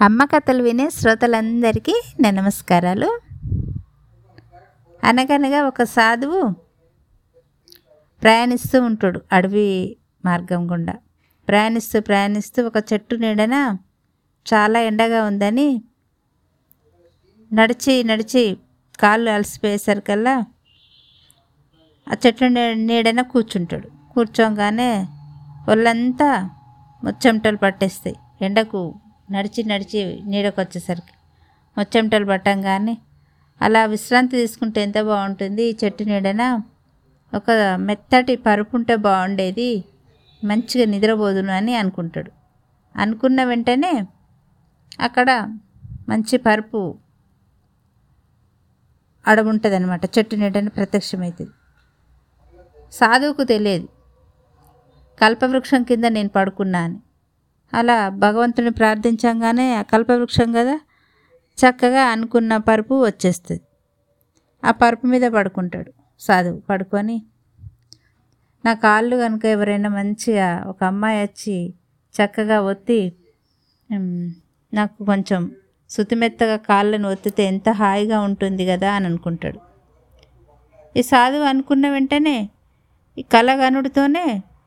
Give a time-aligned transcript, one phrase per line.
[0.00, 3.20] అమ్మ కథలు వినే శ్రోతలందరికీ నా నమస్కారాలు.
[5.04, 6.48] అనగనగా ఒక సాధువు
[8.22, 10.94] ప్రయాణిస్తూ ఉంటాడు అడవి మార్గం గుండా.
[11.48, 13.76] ప్రయాణిస్తూ ప్రయాణిస్తూ ఒక చెట్టు నీడన
[14.54, 15.82] చాలా ఎండగా ఉందని
[17.52, 18.56] నడిచి నడిచి
[19.00, 20.38] కాళ్ళు అలసిపోయేసరికల్లా
[22.12, 23.88] ఆ చెట్టు నీడన కూర్చుంటాడు.
[24.14, 25.06] కూర్చోగానే
[25.70, 26.50] ఒళ్ళంతా
[27.04, 28.16] ముచ్చెమటలు పట్టేస్తాయి.
[28.42, 28.94] ఎండకు
[29.30, 31.12] నడిచి నడిచి నీడకొచ్చేసరికి.
[31.78, 32.98] ముచ్చెమటలు పట్టంగానే
[33.62, 35.62] అలా విశ్రాంతి తీసుకుంటే ఎంత బాగుంటుంది?
[35.62, 36.60] ఈ చెట్టు నీడన
[37.34, 39.84] ఒక మెత్తటి పరుపు ఉంటే బాగుండేది.
[40.44, 42.32] మంచిగా నిద్రపోదును అని అనుకుంటాడు.
[42.96, 44.02] అనుకున్న వెంటనే
[45.00, 45.58] అక్కడ
[46.08, 46.98] మంచి పరుపు
[49.26, 51.50] అడవుంటుంది అనమాట చెట్టు నీడని ప్రత్యక్షమవుతుంది
[52.92, 53.88] సాధువుకు తెలియదు.
[55.20, 56.98] కల్పవృక్షం కింద నేను పడుకున్నా అని
[57.72, 60.76] అలా భగవంతుని ప్రార్థించంగానే ఆ కల్పవృక్షం కదా
[61.58, 63.62] చక్కగా అనుకున్న పరుపు వచ్చేస్తుంది.
[64.62, 65.90] ఆ పరుపు మీద పడుకుంటాడు.
[66.20, 67.16] సాధువు పడుకొని
[68.64, 71.56] నా కాళ్ళు కనుక ఎవరైనా మంచిగా ఒక అమ్మాయి వచ్చి
[72.14, 73.00] చక్కగా ఒత్తి
[74.72, 75.40] నాకు కొంచెం
[75.90, 79.58] శుతిమెత్తగా కాళ్ళను ఒత్తితే ఎంత హాయిగా ఉంటుంది కదా అని అనుకుంటాడు.
[80.94, 82.36] ఈ సాధువు అనుకున్న వెంటనే
[83.16, 84.26] ఈ కలగనుడితోనే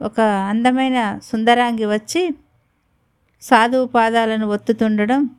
[0.00, 0.18] ఒక
[0.50, 2.22] అందమైన సుందరాంగి వచ్చి
[3.42, 5.30] సాధువు పాదాలను ఒత్తుతుండడం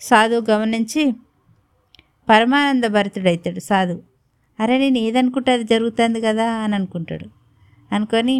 [0.00, 1.02] సాధువు గమనించి
[2.28, 4.02] పరమానంద భరితుడవుతాడు సాధువు.
[4.58, 7.26] అరే నేను ఏదనుకుంటే అది జరుగుతుంది కదా అని అనుకుంటాడు
[7.92, 8.36] అనుకొని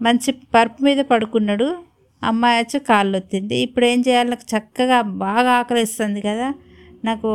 [0.00, 1.68] మంచి పరుపు మీద పడుకున్నాడు.
[2.22, 4.30] అమ్మాయి వచ్చి కాళ్ళు వచ్చింది ఇప్పుడు ఏం చేయాలి?
[4.30, 6.48] నాకు చక్కగా బాగా ఆకలిస్తుంది కదా.
[7.04, 7.28] నాకు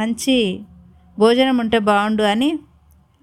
[0.00, 0.36] మంచి
[1.18, 2.58] భోజనం ఉంటే బాగుండు అని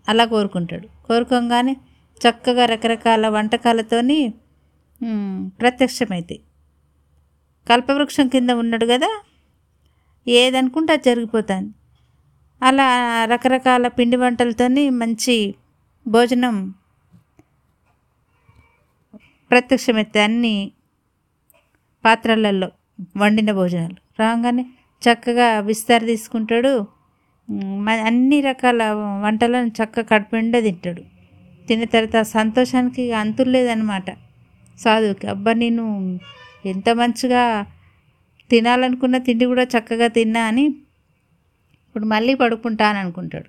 [0.09, 0.87] అలా కోరుకుంటాడు.
[1.07, 1.73] కోరుకోగానే
[2.21, 4.19] చక్కగా రకరకాల వంటకాలతోని
[5.61, 6.39] ప్రత్యక్షమైతే.
[7.69, 9.21] కల్పవృక్షం కింద ఉన్నాడు కదా
[10.27, 11.73] ఏదనుకుంటే అది జరిగిపోతుంది.
[12.63, 15.55] అలా రకరకాల పిండి వంటలతోని మంచి
[16.07, 16.73] భోజనం
[19.51, 20.71] ప్రత్యక్షమైతే అన్ని
[22.05, 22.71] పాత్రలలో
[23.17, 23.95] వండిన భోజనాలు.
[24.19, 26.87] రాగానే చక్కగా విస్తార తీసుకుంటాడు.
[27.51, 28.83] మ- అన్ని రకాల
[29.23, 31.01] వంటలను చక్కగా కడుపుండా తింటాడు.
[31.67, 34.28] తిన్న తర్వాత సంతోషానికి అంతులు లేదనమాట
[34.79, 36.19] సాధువుకి అబ్బా నేను
[36.65, 37.65] ఎంత మంచిగా
[38.49, 40.65] తినాలనుకున్న తిండి కూడా చక్కగా తిన్నా అని
[41.87, 43.45] ఇప్పుడు మళ్ళీ పడుకుంటాను అనుకుంటాడు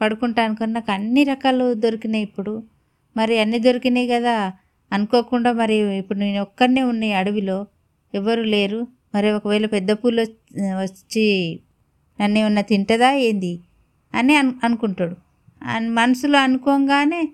[0.00, 2.62] పడుకుంటా అనుకుని నాకు అన్ని రకాలు దొరికినాయి ఇప్పుడు.
[3.16, 4.52] మరి అన్నీ దొరికినాయి కదా.
[4.92, 7.66] అనుకోకుండా మరి ఇప్పుడు నేను ఒక్కనే ఉన్నాయి అడవిలో.
[8.14, 8.86] ఎవరు లేరు.
[9.14, 11.60] మరి ఒకవేళ పెద్ద పూలు వచ్చి- వచ్చి
[12.20, 13.60] నన్ను ఏమన్నా తింటదా ఏంది
[14.14, 15.16] అని అను అనుకుంటాడు.
[15.62, 17.28] అన్- మనసులో అనుకోగానే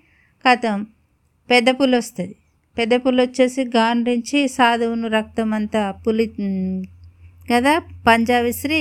[0.48, 0.86] కథం
[1.50, 2.36] పెద్ద పూలు వస్తుంది.
[2.76, 6.26] పెద్ద పులి వచ్చేసి గాండ్రించి సాధువును రక్తం అంతా పులి
[7.52, 7.74] కదా
[8.06, 8.80] పంజా విసిరి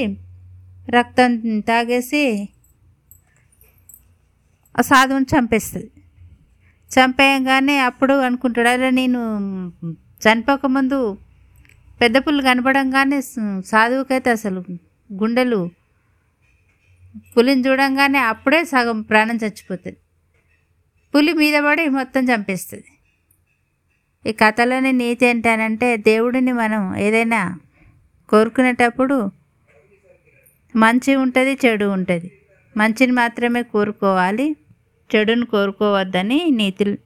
[0.90, 2.24] రక్తం తాగేసి
[4.76, 5.90] ఆ సాధువుని చంపేస్తుంది.
[6.92, 9.22] చంపేయగానే అప్పుడు అనుకుంటాడు అరే నేను
[10.24, 11.00] చనిపోకముందు
[12.02, 13.22] పెద్ద పుల్లు కనపడంగానే
[13.66, 14.60] సాధువుకైతే అసలు
[15.10, 15.60] గుండెలు
[17.34, 20.00] పులిని చూడంగానే అప్పుడే సగం ప్రాణం చచ్చిపోతుంది.
[21.14, 22.90] పులి మీద పడి మొత్తం చంపేస్తుంది.
[24.26, 27.60] ఈ కథలోని నీతి ఏంటనంటే దేవుడిని మనం ఏదైనా
[28.30, 29.32] కోరుకునేటప్పుడు
[30.76, 32.32] మంచి ఉంటుంది చెడు ఉంటుంది.
[32.78, 34.56] మంచిని మాత్రమే కోరుకోవాలి
[35.16, 36.98] చెడుని కోరుకోవద్దని నీతి